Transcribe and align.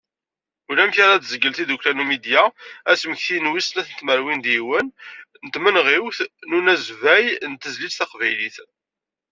Ulamek 0.69 0.97
ara 1.03 1.21
tezgel 1.21 1.53
tdukkla 1.55 1.91
Numidya 1.93 2.43
asmekti 2.91 3.35
wis 3.51 3.65
snat 3.67 3.87
n 3.91 3.95
tmerwin 3.99 4.39
d 4.45 4.47
yiwen 4.53 4.87
n 5.45 5.47
tmenɣiwt 5.53 6.19
n 6.49 6.55
unazbay 6.57 7.25
n 7.49 7.51
tezlit 7.53 7.97
taqbaylit. 7.99 8.57